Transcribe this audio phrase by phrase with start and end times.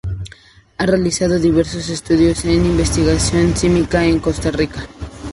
[0.79, 4.87] Ha realizado diversos estudios en investigación sísmica en Costa Rica.